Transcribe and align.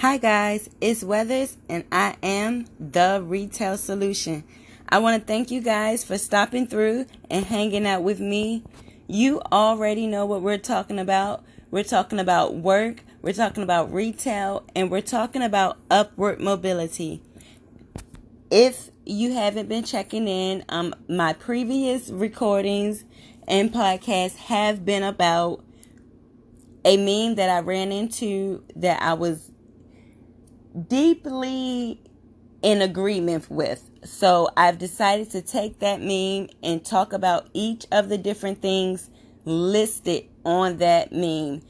Hi 0.00 0.16
guys, 0.16 0.70
it's 0.80 1.04
Weathers 1.04 1.58
and 1.68 1.84
I 1.92 2.16
am 2.22 2.64
the 2.80 3.22
Retail 3.22 3.76
Solution. 3.76 4.44
I 4.88 4.98
want 4.98 5.20
to 5.20 5.26
thank 5.26 5.50
you 5.50 5.60
guys 5.60 6.04
for 6.04 6.16
stopping 6.16 6.66
through 6.66 7.04
and 7.30 7.44
hanging 7.44 7.86
out 7.86 8.02
with 8.02 8.18
me. 8.18 8.64
You 9.08 9.42
already 9.52 10.06
know 10.06 10.24
what 10.24 10.40
we're 10.40 10.56
talking 10.56 10.98
about. 10.98 11.44
We're 11.70 11.84
talking 11.84 12.18
about 12.18 12.54
work, 12.54 13.02
we're 13.20 13.34
talking 13.34 13.62
about 13.62 13.92
retail, 13.92 14.64
and 14.74 14.90
we're 14.90 15.02
talking 15.02 15.42
about 15.42 15.76
upward 15.90 16.40
mobility. 16.40 17.20
If 18.50 18.88
you 19.04 19.34
haven't 19.34 19.68
been 19.68 19.84
checking 19.84 20.26
in, 20.26 20.64
um 20.70 20.94
my 21.10 21.34
previous 21.34 22.08
recordings 22.08 23.04
and 23.46 23.70
podcasts 23.70 24.36
have 24.36 24.82
been 24.82 25.02
about 25.02 25.62
a 26.86 26.96
meme 26.96 27.34
that 27.34 27.50
I 27.50 27.60
ran 27.60 27.92
into 27.92 28.64
that 28.76 29.02
I 29.02 29.12
was 29.12 29.50
deeply 30.88 32.00
in 32.62 32.82
agreement 32.82 33.50
with. 33.50 33.90
So 34.04 34.48
I've 34.56 34.78
decided 34.78 35.30
to 35.30 35.42
take 35.42 35.78
that 35.80 36.00
meme 36.00 36.48
and 36.62 36.84
talk 36.84 37.12
about 37.12 37.48
each 37.52 37.86
of 37.90 38.08
the 38.08 38.18
different 38.18 38.60
things 38.60 39.10
listed 39.44 40.24
on 40.44 40.78
that 40.78 41.12
meme 41.12 41.62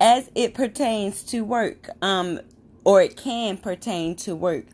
as 0.00 0.30
it 0.34 0.54
pertains 0.54 1.22
to 1.22 1.42
work, 1.44 1.88
um, 2.02 2.40
or 2.84 3.02
it 3.02 3.16
can 3.16 3.56
pertain 3.56 4.16
to 4.16 4.34
work. 4.34 4.66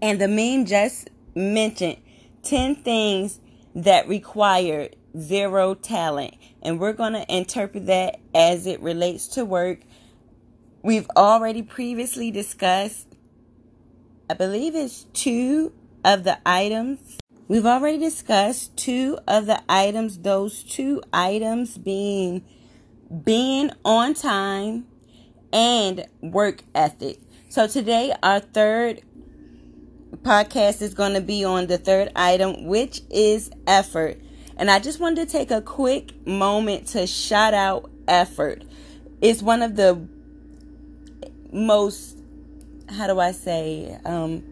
And 0.00 0.20
the 0.20 0.28
meme 0.28 0.64
just 0.64 1.10
mentioned 1.34 1.98
10 2.42 2.76
things 2.76 3.40
that 3.74 4.08
require 4.08 4.88
zero 5.18 5.74
talent. 5.74 6.34
And 6.62 6.80
we're 6.80 6.92
going 6.92 7.12
to 7.12 7.34
interpret 7.34 7.86
that 7.86 8.20
as 8.34 8.66
it 8.66 8.80
relates 8.80 9.28
to 9.28 9.44
work 9.44 9.80
We've 10.82 11.08
already 11.16 11.62
previously 11.62 12.30
discussed, 12.30 13.06
I 14.30 14.34
believe 14.34 14.74
it's 14.74 15.04
two 15.12 15.72
of 16.04 16.24
the 16.24 16.38
items. 16.46 17.18
We've 17.48 17.66
already 17.66 17.98
discussed 17.98 18.76
two 18.76 19.18
of 19.26 19.46
the 19.46 19.62
items, 19.68 20.18
those 20.18 20.62
two 20.62 21.02
items 21.12 21.76
being 21.78 22.44
being 23.24 23.70
on 23.84 24.14
time 24.14 24.86
and 25.52 26.06
work 26.20 26.62
ethic. 26.74 27.20
So 27.48 27.66
today, 27.66 28.14
our 28.22 28.40
third 28.40 29.02
podcast 30.22 30.82
is 30.82 30.94
going 30.94 31.14
to 31.14 31.20
be 31.20 31.44
on 31.44 31.66
the 31.66 31.78
third 31.78 32.10
item, 32.16 32.66
which 32.66 33.00
is 33.10 33.50
effort. 33.66 34.20
And 34.56 34.70
I 34.70 34.78
just 34.78 35.00
wanted 35.00 35.26
to 35.26 35.32
take 35.32 35.50
a 35.50 35.60
quick 35.60 36.26
moment 36.26 36.88
to 36.88 37.06
shout 37.06 37.54
out 37.54 37.90
effort. 38.08 38.64
It's 39.20 39.42
one 39.42 39.62
of 39.62 39.76
the 39.76 40.06
most 41.52 42.18
how 42.88 43.06
do 43.06 43.18
I 43.18 43.32
say 43.32 43.98
um 44.04 44.42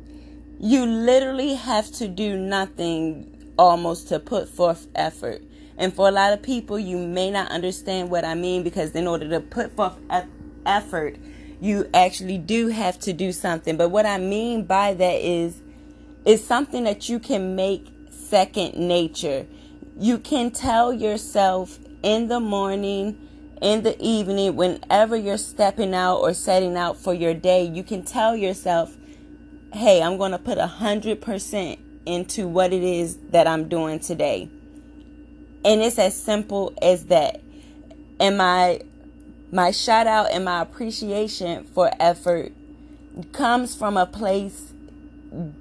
you 0.60 0.86
literally 0.86 1.54
have 1.54 1.90
to 1.92 2.08
do 2.08 2.36
nothing 2.36 3.52
almost 3.58 4.08
to 4.08 4.18
put 4.18 4.48
forth 4.48 4.86
effort. 4.94 5.42
And 5.76 5.92
for 5.92 6.08
a 6.08 6.12
lot 6.12 6.32
of 6.32 6.42
people, 6.42 6.78
you 6.78 6.96
may 6.96 7.30
not 7.30 7.50
understand 7.50 8.10
what 8.10 8.24
I 8.24 8.34
mean 8.34 8.62
because 8.62 8.92
in 8.92 9.06
order 9.06 9.28
to 9.30 9.40
put 9.40 9.74
forth 9.74 9.96
effort, 10.64 11.16
you 11.60 11.88
actually 11.92 12.38
do 12.38 12.68
have 12.68 12.98
to 13.00 13.12
do 13.12 13.32
something. 13.32 13.76
But 13.76 13.90
what 13.90 14.06
I 14.06 14.18
mean 14.18 14.64
by 14.64 14.94
that 14.94 15.20
is, 15.20 15.60
it's 16.24 16.42
something 16.42 16.84
that 16.84 17.08
you 17.08 17.18
can 17.18 17.56
make 17.56 17.86
second 18.10 18.76
nature. 18.76 19.46
You 19.98 20.18
can 20.18 20.50
tell 20.50 20.92
yourself 20.92 21.78
in 22.02 22.28
the 22.28 22.40
morning, 22.40 23.23
in 23.64 23.82
the 23.82 23.96
evening, 23.98 24.56
whenever 24.56 25.16
you're 25.16 25.38
stepping 25.38 25.94
out 25.94 26.18
or 26.18 26.34
setting 26.34 26.76
out 26.76 26.98
for 26.98 27.14
your 27.14 27.32
day, 27.32 27.64
you 27.64 27.82
can 27.82 28.04
tell 28.04 28.36
yourself, 28.36 28.94
hey, 29.72 30.02
I'm 30.02 30.18
going 30.18 30.32
to 30.32 30.38
put 30.38 30.58
a 30.58 30.66
hundred 30.66 31.22
percent 31.22 31.80
into 32.04 32.46
what 32.46 32.74
it 32.74 32.82
is 32.82 33.16
that 33.30 33.46
I'm 33.46 33.70
doing 33.70 34.00
today. 34.00 34.50
And 35.64 35.80
it's 35.80 35.98
as 35.98 36.14
simple 36.14 36.74
as 36.82 37.06
that. 37.06 37.40
And 38.20 38.36
my 38.36 38.82
my 39.50 39.70
shout 39.70 40.06
out 40.06 40.30
and 40.30 40.44
my 40.44 40.60
appreciation 40.60 41.64
for 41.64 41.90
effort 41.98 42.52
comes 43.32 43.74
from 43.74 43.96
a 43.96 44.04
place 44.04 44.74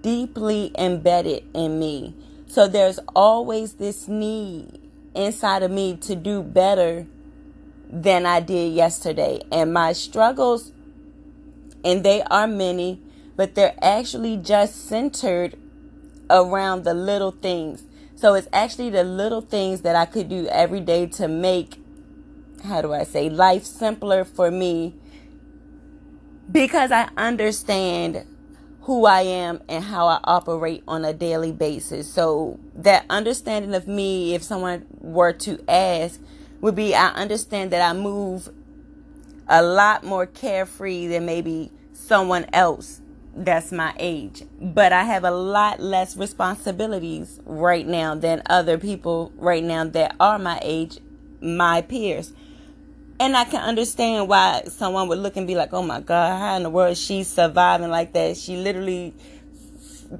deeply 0.01 0.73
embedded 0.77 1.45
in 1.53 1.79
me. 1.79 2.13
So 2.47 2.67
there's 2.67 2.99
always 3.15 3.75
this 3.75 4.09
need 4.09 4.77
inside 5.15 5.63
of 5.63 5.71
me 5.71 5.95
to 5.97 6.17
do 6.17 6.43
better 6.43 7.07
than 7.93 8.25
I 8.25 8.39
did 8.39 8.73
yesterday. 8.73 9.41
And 9.51 9.71
my 9.71 9.93
struggles, 9.93 10.71
and 11.85 12.03
they 12.03 12.23
are 12.23 12.47
many, 12.47 12.99
but 13.35 13.55
they're 13.55 13.75
actually 13.81 14.37
just 14.37 14.87
centered 14.87 15.55
around 16.29 16.83
the 16.83 16.93
little 16.93 17.31
things. 17.31 17.83
So 18.15 18.33
it's 18.33 18.47
actually 18.51 18.89
the 18.89 19.03
little 19.03 19.41
things 19.41 19.81
that 19.81 19.95
I 19.95 20.05
could 20.05 20.27
do 20.27 20.47
every 20.47 20.79
day 20.79 21.05
to 21.07 21.27
make, 21.27 21.79
how 22.63 22.81
do 22.81 22.93
I 22.93 23.03
say, 23.03 23.29
life 23.29 23.63
simpler 23.63 24.23
for 24.23 24.49
me 24.49 24.95
because 26.51 26.91
I 26.91 27.09
understand 27.15 28.25
who 28.81 29.05
I 29.05 29.21
am 29.21 29.61
and 29.69 29.83
how 29.83 30.07
I 30.07 30.19
operate 30.23 30.83
on 30.87 31.05
a 31.05 31.13
daily 31.13 31.51
basis. 31.51 32.11
So 32.11 32.59
that 32.75 33.05
understanding 33.09 33.73
of 33.73 33.87
me, 33.87 34.33
if 34.33 34.43
someone 34.43 34.85
were 34.99 35.33
to 35.33 35.63
ask, 35.69 36.19
would 36.63 36.75
be 36.75 36.95
I 36.95 37.09
understand 37.09 37.71
that 37.71 37.81
I 37.81 37.91
move 37.91 38.47
a 39.49 39.61
lot 39.61 40.05
more 40.05 40.25
carefree 40.25 41.07
than 41.07 41.25
maybe 41.25 41.69
someone 41.91 42.45
else 42.53 43.01
that's 43.35 43.73
my 43.73 43.93
age. 43.99 44.43
But 44.61 44.93
I 44.93 45.03
have 45.03 45.25
a 45.25 45.31
lot 45.31 45.81
less 45.81 46.15
responsibilities 46.15 47.41
right 47.43 47.85
now 47.85 48.15
than 48.15 48.43
other 48.45 48.77
people 48.77 49.33
right 49.35 49.63
now 49.63 49.83
that 49.83 50.15
are 50.21 50.39
my 50.39 50.57
age, 50.61 50.99
my 51.41 51.81
peers. 51.81 52.31
And 53.19 53.35
I 53.35 53.43
can 53.43 53.61
understand 53.61 54.29
why 54.29 54.63
someone 54.69 55.09
would 55.09 55.19
look 55.19 55.35
and 55.35 55.45
be 55.45 55.55
like, 55.55 55.73
oh 55.73 55.83
my 55.83 55.99
God, 55.99 56.39
how 56.39 56.55
in 56.55 56.63
the 56.63 56.69
world 56.69 56.93
is 56.93 57.01
she 57.01 57.23
surviving 57.23 57.89
like 57.89 58.13
that? 58.13 58.37
She 58.37 58.55
literally 58.55 59.13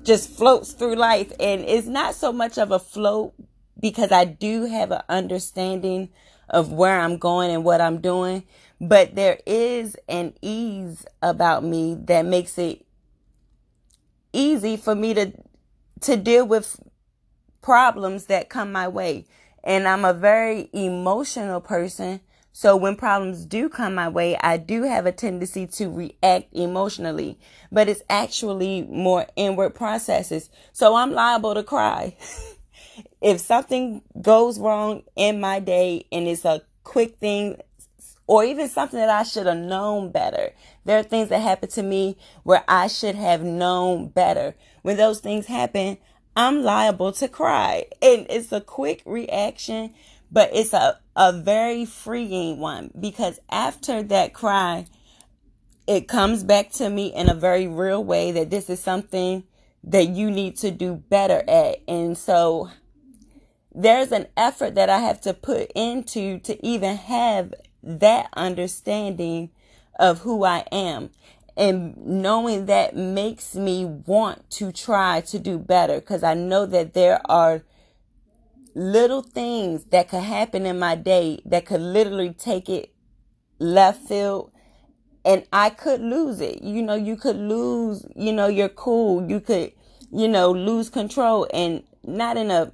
just 0.04 0.30
floats 0.30 0.74
through 0.74 0.96
life. 0.96 1.32
And 1.40 1.62
it's 1.62 1.88
not 1.88 2.16
so 2.16 2.34
much 2.34 2.58
of 2.58 2.72
a 2.72 2.80
float 2.80 3.34
because 3.80 4.12
I 4.12 4.26
do 4.26 4.66
have 4.66 4.92
an 4.92 5.04
understanding 5.08 6.10
of 6.50 6.72
where 6.72 7.00
I'm 7.00 7.18
going 7.18 7.52
and 7.52 7.64
what 7.64 7.82
I'm 7.82 8.00
doing. 8.00 8.44
But 8.80 9.16
there 9.16 9.40
is 9.46 9.96
an 10.10 10.34
ease 10.42 11.06
about 11.22 11.64
me 11.64 11.96
that 12.06 12.26
makes 12.26 12.58
it 12.58 12.86
easy 14.34 14.78
for 14.78 14.96
me 14.96 15.14
to 15.14 15.32
to 16.02 16.18
deal 16.18 16.46
with 16.46 16.80
problems 17.62 18.26
that 18.26 18.50
come 18.50 18.72
my 18.72 18.88
way. 18.88 19.26
And 19.64 19.88
I'm 19.88 20.04
a 20.04 20.14
very 20.14 20.70
emotional 20.74 21.62
person. 21.62 22.20
So 22.52 22.76
when 22.76 22.96
problems 22.96 23.46
do 23.46 23.70
come 23.70 23.96
my 23.96 24.10
way, 24.10 24.38
I 24.38 24.58
do 24.58 24.84
have 24.84 25.08
a 25.08 25.12
tendency 25.12 25.66
to 25.66 25.90
react 25.90 26.54
emotionally, 26.54 27.40
but 27.72 27.90
it's 27.90 28.04
actually 28.10 28.84
more 28.84 29.26
inward 29.36 29.74
processes. 29.74 30.52
So 30.72 30.96
I'm 30.96 31.14
liable 31.14 31.56
to 31.56 31.64
cry. 31.64 32.16
if 33.24 33.40
something 33.40 34.02
goes 34.22 34.60
wrong 34.60 35.02
in 35.16 35.40
my 35.40 35.62
day 35.62 36.06
and 36.12 36.28
it's 36.28 36.44
a 36.44 36.62
quick 36.84 37.16
thing 37.20 37.58
or 38.28 38.44
even 38.44 38.68
something 38.68 39.00
that 39.00 39.10
I 39.10 39.24
should 39.24 39.48
have 39.48 39.58
known 39.58 40.12
better. 40.12 40.52
There 40.84 41.00
are 41.00 41.04
things 41.04 41.30
that 41.30 41.40
happen 41.40 41.70
to 41.70 41.84
me 41.84 42.18
where 42.44 42.64
I 42.68 42.88
should 42.88 43.16
have 43.16 43.42
known 43.42 44.10
better. 44.10 44.56
When 44.82 44.98
those 44.98 45.22
things 45.22 45.46
happen, 45.46 45.98
I'm 46.36 46.64
liable 46.64 47.14
to 47.14 47.30
cry. 47.30 47.86
And 48.02 48.28
it's 48.30 48.52
a 48.52 48.60
quick 48.60 49.02
reaction, 49.06 49.94
but 50.30 50.50
it's 50.54 50.74
a, 50.74 51.00
a 51.16 51.32
very 51.32 51.86
freeing 51.86 52.60
one 52.60 52.92
because 53.00 53.40
after 53.50 54.04
that 54.04 54.34
cry, 54.34 54.86
it 55.88 56.10
comes 56.10 56.44
back 56.44 56.72
to 56.74 56.90
me 56.90 57.14
in 57.14 57.30
a 57.30 57.34
very 57.34 57.68
real 57.68 58.04
way 58.04 58.34
that 58.34 58.50
this 58.50 58.70
is 58.70 58.82
something 58.82 59.44
that 59.86 60.10
you 60.10 60.30
need 60.30 60.58
to 60.58 60.72
do 60.72 60.96
better 60.96 61.42
at. 61.48 61.82
And 61.88 62.18
so 62.18 62.70
there's 63.74 64.12
an 64.12 64.28
effort 64.38 64.76
that 64.76 64.90
I 64.90 65.00
have 65.00 65.22
to 65.22 65.34
put 65.34 65.72
into 65.76 66.40
to 66.40 66.66
even 66.66 66.98
have 66.98 67.54
that 67.82 68.30
understanding 68.34 69.50
of 70.00 70.20
who 70.20 70.44
I 70.44 70.66
am. 70.72 71.10
And 71.56 71.96
knowing 71.98 72.66
that 72.66 72.96
makes 72.96 73.56
me 73.56 73.86
want 73.86 74.50
to 74.52 74.72
try 74.72 75.22
to 75.22 75.38
do 75.38 75.60
better 75.60 76.00
because 76.00 76.24
I 76.24 76.34
know 76.34 76.66
that 76.66 76.94
there 76.94 77.22
are 77.30 77.64
little 78.76 79.22
things 79.22 79.86
that 79.86 80.10
could 80.10 80.24
happen 80.24 80.66
in 80.66 80.80
my 80.80 80.96
day 80.96 81.40
that 81.46 81.66
could 81.66 81.82
literally 81.82 82.34
take 82.34 82.70
it 82.70 82.92
left 83.60 84.08
field 84.08 84.52
and 85.26 85.46
I 85.54 85.70
could 85.70 86.02
lose 86.02 86.42
it. 86.42 86.64
You 86.64 86.82
know, 86.82 86.96
you 86.96 87.16
could 87.16 87.38
lose, 87.38 88.06
you 88.16 88.34
know, 88.34 88.48
your 88.48 88.70
cool. 88.70 89.30
You 89.30 89.40
could, 89.40 89.72
you 90.12 90.28
know, 90.28 90.52
lose 90.52 90.90
control 90.90 91.48
and 91.54 91.84
not 92.04 92.36
in 92.36 92.52
a 92.52 92.72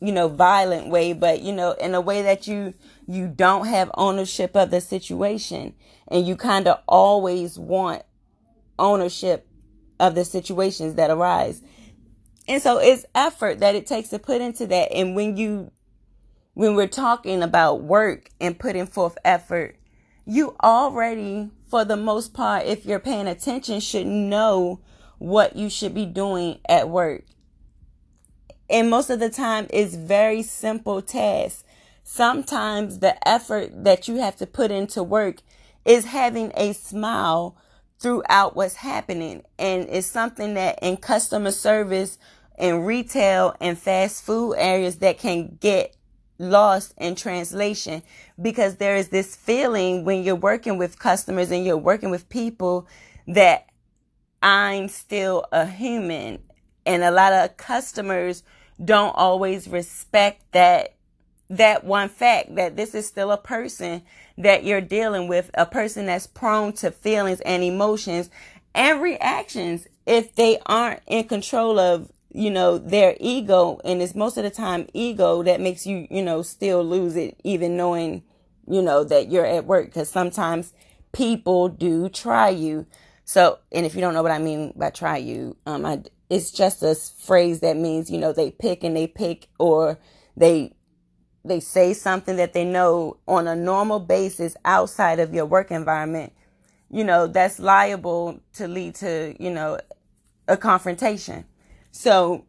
you 0.00 0.12
know, 0.12 0.28
violent 0.28 0.88
way, 0.88 1.12
but 1.12 1.40
you 1.40 1.52
know, 1.52 1.72
in 1.72 1.94
a 1.94 2.00
way 2.00 2.22
that 2.22 2.46
you 2.46 2.74
you 3.06 3.28
don't 3.28 3.66
have 3.66 3.90
ownership 3.94 4.56
of 4.56 4.70
the 4.70 4.80
situation 4.80 5.74
and 6.08 6.26
you 6.26 6.36
kind 6.36 6.68
of 6.68 6.80
always 6.86 7.58
want 7.58 8.02
ownership 8.78 9.46
of 9.98 10.14
the 10.14 10.24
situations 10.24 10.94
that 10.94 11.10
arise. 11.10 11.62
And 12.48 12.62
so 12.62 12.78
it's 12.78 13.04
effort 13.14 13.60
that 13.60 13.74
it 13.74 13.86
takes 13.86 14.10
to 14.10 14.18
put 14.18 14.40
into 14.40 14.66
that. 14.66 14.92
And 14.92 15.16
when 15.16 15.36
you, 15.36 15.72
when 16.54 16.74
we're 16.74 16.86
talking 16.86 17.42
about 17.42 17.82
work 17.82 18.30
and 18.40 18.58
putting 18.58 18.86
forth 18.86 19.18
effort, 19.24 19.76
you 20.24 20.56
already, 20.62 21.50
for 21.68 21.84
the 21.84 21.96
most 21.96 22.34
part, 22.34 22.66
if 22.66 22.84
you're 22.84 23.00
paying 23.00 23.26
attention, 23.26 23.80
should 23.80 24.06
know 24.06 24.80
what 25.18 25.56
you 25.56 25.70
should 25.70 25.94
be 25.94 26.06
doing 26.06 26.60
at 26.68 26.88
work. 26.88 27.24
And 28.68 28.90
most 28.90 29.10
of 29.10 29.20
the 29.20 29.30
time, 29.30 29.66
it's 29.70 29.94
very 29.94 30.42
simple 30.42 31.02
tasks. 31.02 31.64
Sometimes 32.02 33.00
the 33.00 33.16
effort 33.28 33.84
that 33.84 34.08
you 34.08 34.16
have 34.16 34.36
to 34.36 34.46
put 34.46 34.70
into 34.70 35.02
work 35.02 35.36
is 35.84 36.06
having 36.06 36.52
a 36.56 36.72
smile 36.72 37.56
throughout 37.98 38.56
what's 38.56 38.76
happening. 38.76 39.42
And 39.58 39.88
it's 39.88 40.06
something 40.06 40.54
that 40.54 40.78
in 40.82 40.96
customer 40.96 41.50
service 41.50 42.18
in 42.58 42.84
retail 42.84 43.54
and 43.60 43.78
fast 43.78 44.24
food 44.24 44.54
areas 44.54 44.96
that 44.96 45.18
can 45.18 45.58
get 45.60 45.94
lost 46.38 46.94
in 46.98 47.14
translation 47.14 48.02
because 48.40 48.76
there 48.76 48.96
is 48.96 49.08
this 49.08 49.34
feeling 49.34 50.04
when 50.04 50.22
you're 50.22 50.34
working 50.34 50.76
with 50.78 50.98
customers 50.98 51.50
and 51.50 51.64
you're 51.64 51.76
working 51.76 52.10
with 52.10 52.28
people 52.28 52.86
that 53.26 53.66
I'm 54.42 54.88
still 54.88 55.46
a 55.52 55.66
human. 55.66 56.40
And 56.84 57.02
a 57.02 57.10
lot 57.10 57.32
of 57.32 57.56
customers 57.56 58.42
don't 58.82 59.14
always 59.16 59.68
respect 59.68 60.42
that 60.52 60.94
that 61.48 61.84
one 61.84 62.08
fact 62.08 62.56
that 62.56 62.76
this 62.76 62.92
is 62.94 63.06
still 63.06 63.30
a 63.30 63.38
person 63.38 64.02
that 64.36 64.64
you're 64.64 64.80
dealing 64.80 65.28
with, 65.28 65.48
a 65.54 65.64
person 65.64 66.06
that's 66.06 66.26
prone 66.26 66.72
to 66.72 66.90
feelings 66.90 67.40
and 67.42 67.62
emotions 67.62 68.28
and 68.74 69.00
reactions 69.00 69.86
if 70.06 70.34
they 70.34 70.58
aren't 70.66 71.00
in 71.06 71.22
control 71.24 71.78
of 71.78 72.10
you 72.36 72.50
know, 72.50 72.76
their 72.76 73.16
ego, 73.18 73.80
and 73.82 74.02
it's 74.02 74.14
most 74.14 74.36
of 74.36 74.44
the 74.44 74.50
time 74.50 74.86
ego 74.92 75.42
that 75.42 75.58
makes 75.58 75.86
you, 75.86 76.06
you 76.10 76.22
know, 76.22 76.42
still 76.42 76.84
lose 76.84 77.16
it, 77.16 77.40
even 77.44 77.78
knowing, 77.78 78.22
you 78.68 78.82
know, 78.82 79.02
that 79.04 79.30
you're 79.30 79.46
at 79.46 79.64
work. 79.64 79.86
Because 79.86 80.10
sometimes 80.10 80.74
people 81.12 81.68
do 81.68 82.10
try 82.10 82.50
you. 82.50 82.86
So, 83.24 83.58
and 83.72 83.86
if 83.86 83.94
you 83.94 84.02
don't 84.02 84.12
know 84.12 84.22
what 84.22 84.32
I 84.32 84.38
mean 84.38 84.74
by 84.76 84.90
try 84.90 85.16
you, 85.16 85.56
um, 85.64 85.86
I, 85.86 86.02
it's 86.28 86.50
just 86.50 86.82
a 86.82 86.94
phrase 86.94 87.60
that 87.60 87.76
means, 87.76 88.10
you 88.10 88.18
know, 88.18 88.32
they 88.32 88.50
pick 88.50 88.82
and 88.84 88.96
they 88.96 89.06
pick, 89.06 89.48
or 89.58 89.98
they 90.36 90.74
they 91.44 91.60
say 91.60 91.94
something 91.94 92.36
that 92.36 92.52
they 92.52 92.64
know 92.64 93.16
on 93.28 93.46
a 93.46 93.54
normal 93.54 94.00
basis 94.00 94.56
outside 94.64 95.20
of 95.20 95.32
your 95.32 95.46
work 95.46 95.70
environment, 95.70 96.32
you 96.90 97.04
know, 97.04 97.26
that's 97.26 97.58
liable 97.58 98.40
to 98.54 98.66
lead 98.66 98.94
to, 98.96 99.34
you 99.38 99.50
know, 99.50 99.78
a 100.48 100.56
confrontation. 100.56 101.44
So 101.92 102.44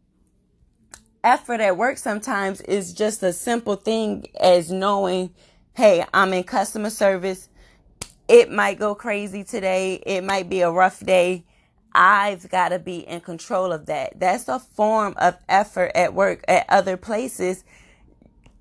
effort 1.24 1.60
at 1.60 1.78
work 1.78 1.98
sometimes 1.98 2.62
is 2.62 2.94
just 2.94 3.22
a 3.24 3.34
simple 3.34 3.76
thing 3.76 4.26
as 4.40 4.72
knowing, 4.72 5.34
hey, 5.74 6.06
I'm 6.14 6.34
in 6.34 6.44
customer 6.44 6.90
service. 6.90 7.50
It 8.28 8.52
might 8.52 8.80
go 8.80 8.96
crazy 8.96 9.44
today. 9.44 10.02
It 10.06 10.24
might 10.24 10.50
be 10.50 10.62
a 10.62 10.72
rough 10.72 11.00
day. 11.00 11.46
I've 11.94 12.50
got 12.50 12.70
to 12.70 12.80
be 12.80 13.00
in 13.00 13.22
control 13.22 13.72
of 13.72 13.88
that. 13.88 14.20
That's 14.20 14.48
a 14.48 14.60
form 14.60 15.16
of 15.18 15.38
effort 15.50 15.92
at 15.96 16.14
work. 16.14 16.44
At 16.48 16.66
other 16.70 16.98
places, 16.98 17.64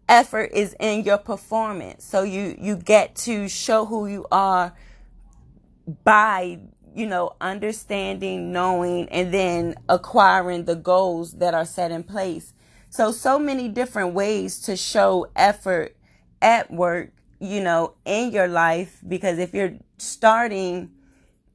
effort 0.08 0.50
is 0.52 0.74
in 0.80 1.04
your 1.04 1.18
performance. 1.18 2.04
So 2.04 2.22
you, 2.22 2.56
you 2.58 2.76
get 2.76 3.14
to 3.16 3.48
show 3.48 3.84
who 3.84 4.06
you 4.06 4.26
are 4.30 4.74
by 6.04 6.60
you 6.96 7.06
know, 7.06 7.36
understanding, 7.42 8.52
knowing, 8.52 9.06
and 9.10 9.32
then 9.32 9.74
acquiring 9.86 10.64
the 10.64 10.74
goals 10.74 11.32
that 11.34 11.52
are 11.52 11.66
set 11.66 11.90
in 11.90 12.02
place. 12.02 12.54
So, 12.88 13.12
so 13.12 13.38
many 13.38 13.68
different 13.68 14.14
ways 14.14 14.58
to 14.62 14.76
show 14.76 15.26
effort 15.36 15.94
at 16.40 16.70
work, 16.70 17.12
you 17.38 17.62
know, 17.62 17.92
in 18.06 18.30
your 18.32 18.48
life. 18.48 19.02
Because 19.06 19.38
if 19.38 19.52
you're 19.52 19.74
starting 19.98 20.90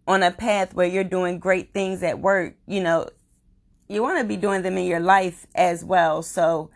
on 0.07 0.24
a 0.24 0.31
path 0.31 0.74
where 0.74 0.88
you're 0.88 1.03
doing 1.03 1.39
great 1.39 1.74
things 1.74 2.03
at 2.03 2.19
work, 2.19 2.56
you 2.68 2.81
know, 2.81 3.07
you 3.88 4.01
want 4.01 4.19
to 4.19 4.25
be 4.25 4.38
doing 4.38 4.62
them 4.62 4.77
in 4.77 4.86
your 4.86 5.00
life 5.00 5.45
as 5.53 5.83
well. 5.83 6.21
So, 6.21 6.69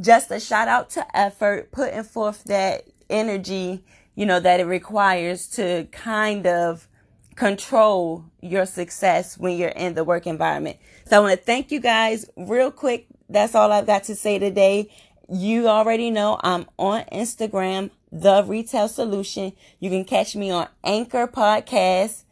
just 0.00 0.30
a 0.30 0.40
shout 0.40 0.66
out 0.66 0.90
to 0.90 1.16
effort, 1.16 1.70
putting 1.70 2.02
forth 2.02 2.44
that 2.44 2.84
energy, 3.08 3.84
you 4.14 4.26
know, 4.26 4.40
that 4.40 4.60
it 4.60 4.64
requires 4.64 5.46
to 5.48 5.86
kind 5.92 6.46
of 6.46 6.88
control 7.36 8.24
your 8.40 8.66
success 8.66 9.38
when 9.38 9.56
you're 9.56 9.68
in 9.70 9.94
the 9.94 10.04
work 10.04 10.26
environment. 10.26 10.78
So 11.06 11.16
I 11.16 11.20
want 11.20 11.38
to 11.38 11.44
thank 11.44 11.70
you 11.70 11.80
guys 11.80 12.26
real 12.36 12.70
quick. 12.70 13.06
That's 13.28 13.54
all 13.54 13.72
I've 13.72 13.86
got 13.86 14.04
to 14.04 14.14
say 14.14 14.38
today. 14.38 14.90
You 15.28 15.68
already 15.68 16.10
know 16.10 16.38
I'm 16.42 16.66
on 16.78 17.04
Instagram, 17.12 17.90
The 18.12 18.44
Retail 18.44 18.88
Solution. 18.88 19.52
You 19.80 19.90
can 19.90 20.04
catch 20.04 20.36
me 20.36 20.50
on 20.50 20.68
Anchor 20.84 21.26
Podcast 21.26 22.23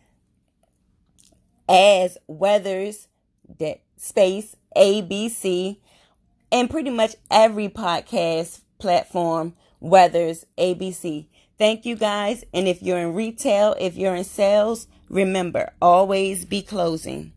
as 1.69 2.19
Weathers 2.27 3.09
that 3.59 3.81
space 3.97 4.57
ABC 4.77 5.79
and 6.51 6.69
pretty 6.69 6.91
much 6.91 7.17
every 7.31 7.69
podcast 7.69 8.61
platform 8.79 9.55
Weathers 9.81 10.47
ABC. 10.59 11.27
Thank 11.59 11.87
you 11.87 11.97
guys. 11.97 12.45
And 12.53 12.67
if 12.67 12.83
you're 12.83 12.99
in 12.99 13.15
retail, 13.15 13.77
if 13.79 13.97
you're 13.97 14.15
in 14.15 14.25
sales, 14.25 14.87
remember 15.09 15.73
always 15.81 16.45
be 16.45 16.63
closing. 16.63 17.33